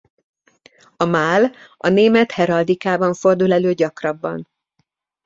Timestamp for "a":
0.97-1.05, 1.77-1.87